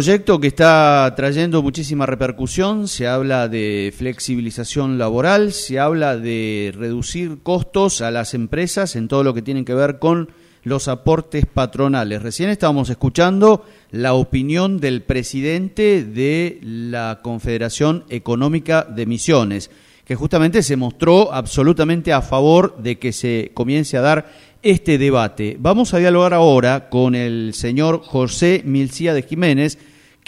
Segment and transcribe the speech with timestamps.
[0.00, 7.38] proyecto que está trayendo muchísima repercusión, se habla de flexibilización laboral, se habla de reducir
[7.42, 10.30] costos a las empresas en todo lo que tiene que ver con
[10.62, 12.22] los aportes patronales.
[12.22, 19.68] Recién estábamos escuchando la opinión del presidente de la Confederación Económica de Misiones,
[20.04, 25.56] que justamente se mostró absolutamente a favor de que se comience a dar este debate.
[25.60, 29.78] Vamos a dialogar ahora con el señor José Milcía de Jiménez,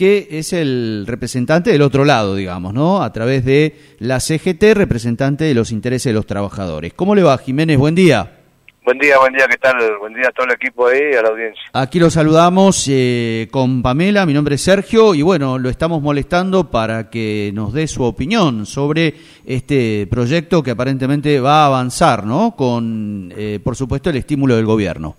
[0.00, 3.02] que es el representante del otro lado, digamos, ¿no?
[3.02, 6.94] A través de la CGT, representante de los intereses de los trabajadores.
[6.94, 7.76] ¿Cómo le va, Jiménez?
[7.76, 8.38] Buen día.
[8.82, 9.76] Buen día, buen día, ¿qué tal?
[9.98, 11.62] Buen día a todo el equipo ahí y a la audiencia.
[11.74, 16.70] Aquí lo saludamos eh, con Pamela, mi nombre es Sergio, y bueno, lo estamos molestando
[16.70, 19.12] para que nos dé su opinión sobre
[19.44, 22.56] este proyecto que aparentemente va a avanzar, ¿no?
[22.56, 25.14] Con, eh, por supuesto, el estímulo del gobierno.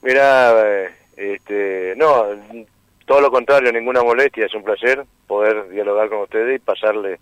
[0.00, 2.26] Mira, eh, este, no,
[3.10, 7.18] todo lo contrario, ninguna molestia, es un placer poder dialogar con ustedes y pasarle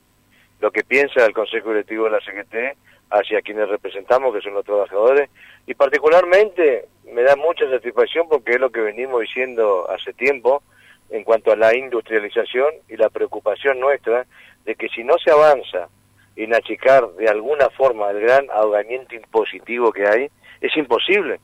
[0.61, 2.77] lo que piensa el Consejo Directivo de la CGT
[3.09, 5.31] hacia quienes representamos, que son los trabajadores,
[5.67, 10.63] y particularmente me da mucha satisfacción porque es lo que venimos diciendo hace tiempo
[11.09, 14.27] en cuanto a la industrialización y la preocupación nuestra
[14.67, 15.89] de que si no se avanza
[16.37, 21.41] en achicar de alguna forma el gran ahogamiento impositivo que hay, es imposible.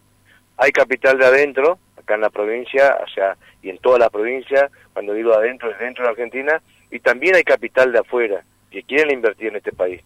[0.57, 4.71] Hay capital de adentro, acá en la provincia, o sea, y en toda la provincia,
[4.93, 9.11] cuando digo adentro, es dentro de Argentina, y también hay capital de afuera que quieren
[9.11, 10.03] invertir en este país.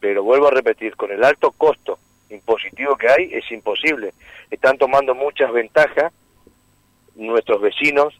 [0.00, 1.98] Pero vuelvo a repetir, con el alto costo
[2.30, 4.12] impositivo que hay, es imposible.
[4.50, 6.12] Están tomando muchas ventajas
[7.16, 8.18] nuestros vecinos,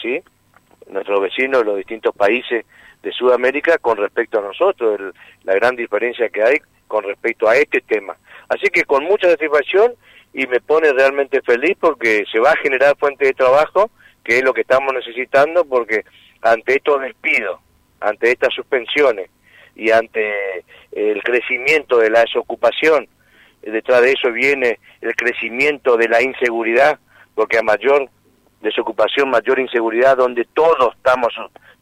[0.00, 0.22] ¿sí?
[0.88, 2.64] Nuestros vecinos de los distintos países
[3.02, 7.80] de Sudamérica con respecto a nosotros, la gran diferencia que hay con respecto a este
[7.80, 8.16] tema.
[8.48, 9.94] Así que con mucha satisfacción
[10.34, 13.90] y me pone realmente feliz porque se va a generar fuente de trabajo,
[14.24, 16.04] que es lo que estamos necesitando, porque
[16.42, 17.60] ante estos despidos,
[18.00, 19.30] ante estas suspensiones
[19.76, 23.06] y ante el crecimiento de la desocupación,
[23.62, 26.98] detrás de eso viene el crecimiento de la inseguridad,
[27.36, 28.08] porque a mayor
[28.60, 31.32] desocupación, mayor inseguridad, donde todos estamos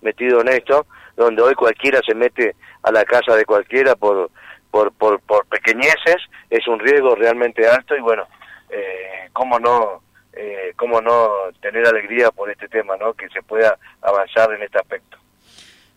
[0.02, 0.86] metidos en esto,
[1.16, 4.30] donde hoy cualquiera se mete a la casa de cualquiera por,
[4.70, 6.16] por, por, por pequeñeces,
[6.50, 8.26] es un riesgo realmente alto y bueno,
[8.72, 10.02] eh, cómo no
[10.32, 11.28] eh, cómo no
[11.60, 13.12] tener alegría por este tema, ¿no?
[13.12, 15.18] Que se pueda avanzar en este aspecto.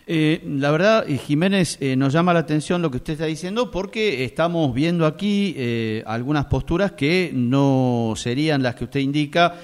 [0.08, 4.24] Eh, la verdad, Jiménez, eh, nos llama la atención lo que usted está diciendo porque
[4.24, 9.56] estamos viendo aquí eh, algunas posturas que no serían las que usted indica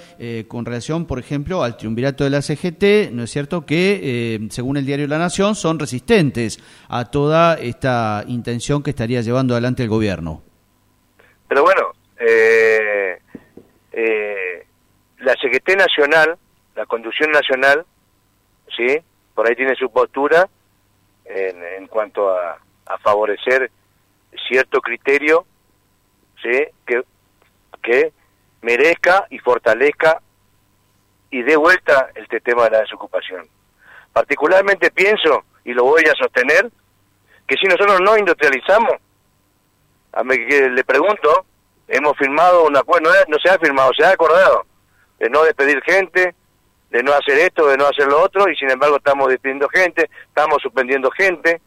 [0.47, 3.65] con relación, por ejemplo, al triunvirato de la CGT, ¿no es cierto?
[3.65, 9.53] Que, según el diario La Nación, son resistentes a toda esta intención que estaría llevando
[9.53, 10.41] adelante el gobierno.
[11.47, 13.19] Pero bueno, eh,
[13.91, 14.65] eh,
[15.51, 16.37] la CGT Nacional,
[16.75, 17.85] la conducción nacional,
[18.75, 19.01] ¿sí?
[19.35, 20.47] Por ahí tiene su postura
[21.25, 23.71] en, en cuanto a, a, favorecer
[24.47, 25.45] cierto criterio,
[26.41, 26.67] ¿sí?
[26.85, 27.03] Que,
[27.81, 28.13] que
[28.61, 30.21] merezca y fortalezca
[31.29, 33.47] y dé vuelta este tema de la desocupación.
[34.13, 36.69] Particularmente pienso, y lo voy a sostener,
[37.47, 38.93] que si nosotros no industrializamos,
[40.13, 41.45] a mí que le pregunto,
[41.87, 44.65] hemos firmado un acuerdo, no, se ha firmado, se ha acordado
[45.21, 46.33] de no despedir gente,
[46.89, 50.09] de no hacer esto, de no hacer lo otro, y sin embargo estamos despidiendo gente,
[50.27, 51.61] estamos suspendiendo gente.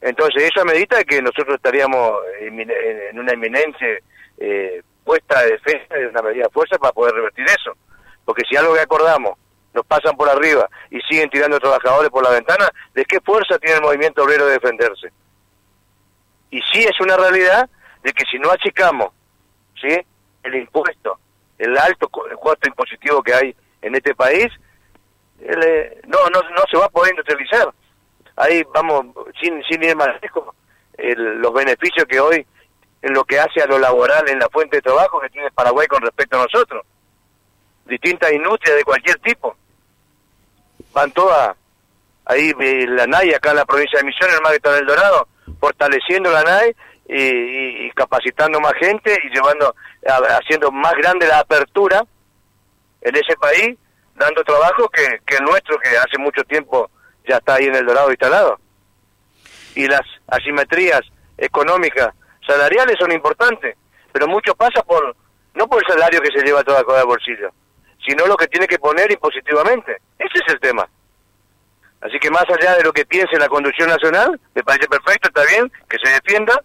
[0.00, 4.02] Entonces eso medita que nosotros estaríamos en una inminente
[4.38, 7.72] eh, puesta de defensa, de una medida de fuerza para poder revertir eso.
[8.24, 9.38] Porque si algo que acordamos
[9.74, 13.76] nos pasan por arriba y siguen tirando trabajadores por la ventana, ¿de qué fuerza tiene
[13.76, 15.12] el movimiento obrero de defenderse?
[16.50, 17.68] Y sí es una realidad
[18.02, 19.12] de que si no achicamos
[19.78, 19.94] ¿sí?
[20.42, 21.18] el impuesto,
[21.58, 24.48] el alto costo impositivo que hay en este país,
[25.40, 27.72] eh, no, no, no se va a poder industrializar.
[28.36, 29.06] Ahí vamos,
[29.40, 30.54] sin, sin ir más lejos,
[30.96, 32.46] los beneficios que hoy,
[33.02, 35.86] en lo que hace a lo laboral, en la fuente de trabajo que tiene Paraguay
[35.86, 36.84] con respecto a nosotros.
[37.86, 39.56] Distintas industrias de cualquier tipo.
[40.92, 41.56] Van todas,
[42.24, 42.52] ahí
[42.86, 45.28] la NAI, acá en la provincia de Misiones, el mar está en El Dorado,
[45.60, 46.76] fortaleciendo la NAI
[47.08, 49.74] y, capacitando más gente y llevando,
[50.38, 52.04] haciendo más grande la apertura
[53.00, 53.76] en ese país,
[54.14, 56.90] dando trabajo que, que el nuestro, que hace mucho tiempo
[57.26, 58.58] ya está ahí en el Dorado instalado.
[59.74, 61.00] Y las asimetrías
[61.36, 62.08] económicas,
[62.46, 63.76] salariales son importantes,
[64.12, 65.16] pero mucho pasa por,
[65.54, 67.50] no por el salario que se lleva toda cosa de bolsillo,
[68.06, 69.98] sino lo que tiene que poner impositivamente.
[70.18, 70.88] Ese es el tema.
[72.00, 75.44] Así que más allá de lo que piense la conducción nacional, me parece perfecto, está
[75.44, 76.60] bien, que se defienda,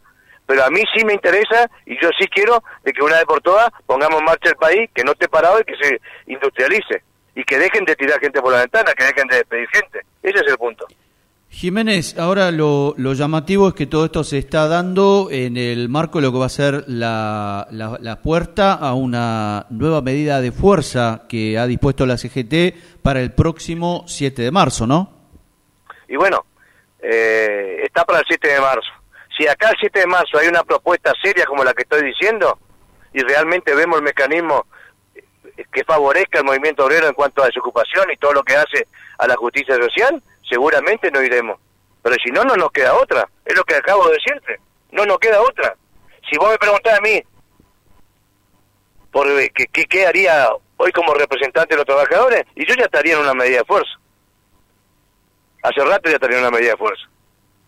[0.46, 3.42] pero a mí sí me interesa y yo sí quiero de que una vez por
[3.42, 7.04] todas pongamos en marcha el país, que no esté parado y que se industrialice.
[7.36, 10.02] y que dejen de tirar gente por la ventana, que dejen de despedir gente.
[10.22, 10.86] Ese es el punto.
[11.54, 16.26] Jiménez, ahora lo, llamativo es que todo esto se está dando en el marco de
[16.26, 21.60] lo que va a ser la, la, puerta a una nueva medida de fuerza que
[21.60, 25.14] ha dispuesto la CGT para el próximo 7 de marzo, ¿no?
[26.08, 26.44] Y bueno,
[27.00, 28.92] eh, está para el 7 de marzo.
[29.38, 32.60] Si acá el 7 de marzo hay una propuesta seria como la que estoy diciendo
[33.14, 34.66] y realmente vemos el mecanismo
[35.72, 38.88] que favorezca el movimiento obrero en cuanto a desocupación y todo lo que hace
[39.18, 41.60] a la justicia social, seguramente no iremos.
[42.02, 43.28] Pero si no, no nos queda otra.
[43.46, 44.60] Es lo que acabo de decirte.
[44.92, 45.76] No nos queda otra.
[46.30, 47.22] Si vos me preguntás a mí,
[49.12, 53.14] por eh, qué, qué haría hoy como representante de los trabajadores, y yo ya estaría
[53.14, 53.92] en una medida de fuerza.
[55.62, 57.04] Hace rato ya estaría en una medida de fuerza.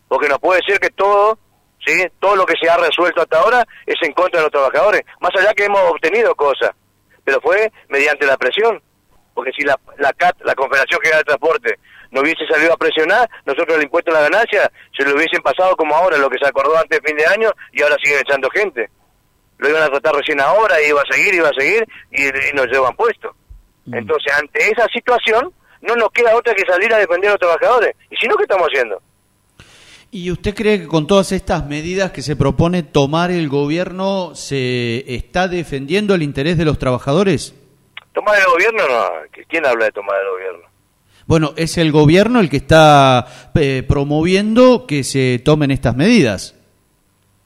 [0.07, 1.39] Porque no puede ser que todo,
[1.85, 2.05] ¿sí?
[2.19, 5.01] todo lo que se ha resuelto hasta ahora es en contra de los trabajadores.
[5.19, 6.71] Más allá que hemos obtenido cosas,
[7.23, 8.81] pero fue mediante la presión.
[9.33, 11.79] Porque si la, la CAT, la Confederación General de Transporte,
[12.11, 15.75] no hubiese salido a presionar, nosotros el impuesto a la ganancia se lo hubiesen pasado
[15.75, 18.49] como ahora, lo que se acordó antes de fin de año, y ahora siguen echando
[18.49, 18.89] gente.
[19.57, 22.67] Lo iban a tratar recién ahora, y iba a seguir, iba a seguir, y, nos
[22.67, 23.35] llevan puesto.
[23.85, 23.95] Mm.
[23.95, 27.95] Entonces, ante esa situación, no nos queda otra que salir a defender a los trabajadores.
[28.09, 29.01] ¿Y si no, qué estamos haciendo?
[30.11, 35.03] ¿Y usted cree que con todas estas medidas que se propone tomar el gobierno se
[35.13, 37.53] está defendiendo el interés de los trabajadores?
[38.13, 38.87] ¿Tomar el gobierno?
[38.87, 39.09] No.
[39.49, 40.75] ¿Quién habla de tomar el gobierno?
[41.27, 46.55] Bueno, es el gobierno el que está eh, promoviendo que se tomen estas medidas.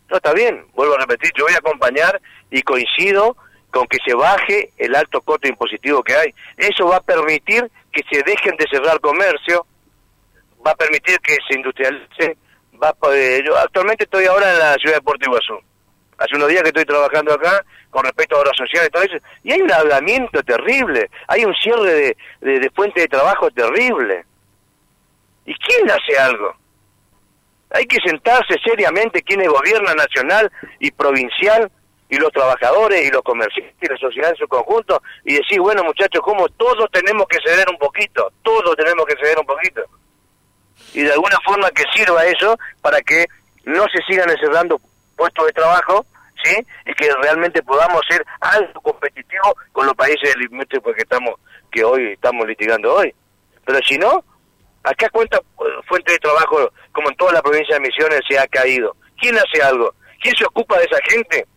[0.10, 2.20] No, está bien, vuelvo a repetir, yo voy a acompañar
[2.52, 3.38] y coincido
[3.72, 6.34] con que se baje el alto costo impositivo que hay.
[6.58, 9.66] Eso va a permitir que se dejen de cerrar comercio,
[10.66, 12.38] va a permitir que se industrialice,
[12.82, 15.60] va a, yo actualmente estoy ahora en la ciudad de Puerto Iguazú.
[16.18, 19.18] Hace unos días que estoy trabajando acá con respecto a obras sociales y todo eso,
[19.44, 24.26] y hay un hablamiento terrible, hay un cierre de, de, fuente de trabajo terrible.
[25.46, 26.54] ¿Y quién hace algo?
[27.72, 31.72] Hay que sentarse seriamente quienes gobiernan nacional y provincial
[32.10, 35.84] y los trabajadores y los comerciantes y la sociedad en su conjunto y decir, bueno
[35.84, 39.82] muchachos, como todos tenemos que ceder un poquito, todos tenemos que ceder un poquito.
[41.00, 43.26] Y de alguna forma que sirva eso para que
[43.64, 44.82] no se sigan encerrando
[45.16, 46.06] puestos de trabajo,
[46.44, 46.58] ¿sí?
[46.86, 51.36] Y que realmente podamos ser algo competitivos con los países del porque estamos
[51.72, 53.16] que hoy estamos litigando hoy.
[53.66, 54.26] Pero si no,
[54.84, 58.46] acá cuenta eh, fuente de trabajo como en toda la provincia de Misiones se ha
[58.48, 58.94] caído.
[59.18, 59.94] ¿Quién hace algo?
[60.22, 61.48] ¿Quién se ocupa de esa gente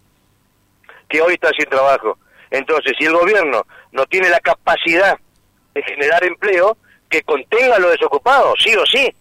[1.09, 2.17] que hoy está sin trabajo?
[2.49, 5.19] Entonces, si el gobierno no tiene la capacidad
[5.75, 6.77] de generar empleo,
[7.13, 9.15] que contenga a los desocupados, sí o sí.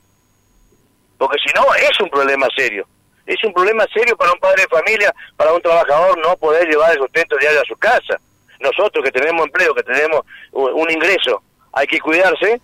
[1.22, 2.88] Porque si no, es un problema serio
[3.28, 6.92] es un problema serio para un padre de familia, para un trabajador no poder llevar
[6.92, 8.20] el sustento diario a su casa.
[8.60, 10.22] Nosotros que tenemos empleo, que tenemos
[10.52, 11.42] un ingreso,
[11.72, 12.60] hay que cuidarse.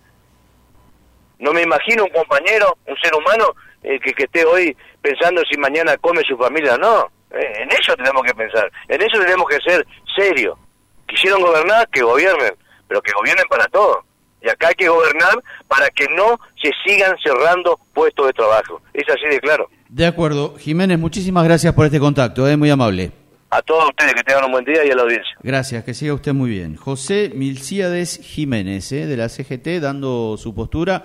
[1.38, 5.56] No me imagino un compañero, un ser humano eh, que, que esté hoy pensando si
[5.56, 7.10] mañana come su familia o no.
[7.30, 10.58] Eh, en eso tenemos que pensar, en eso tenemos que ser serios.
[11.06, 12.54] Quisieron gobernar, que gobiernen,
[12.88, 14.04] pero que gobiernen para todo.
[14.42, 18.80] Y acá hay que gobernar para que no se sigan cerrando puestos de trabajo.
[18.94, 19.68] Es así de claro.
[19.88, 20.54] De acuerdo.
[20.58, 22.56] Jiménez, muchísimas gracias por este contacto, es ¿eh?
[22.56, 23.12] muy amable.
[23.50, 25.34] A todos ustedes que tengan un buen día y a la audiencia.
[25.42, 26.76] Gracias, que siga usted muy bien.
[26.76, 29.06] José Milcíades Jiménez, ¿eh?
[29.06, 31.04] de la CGT, dando su postura.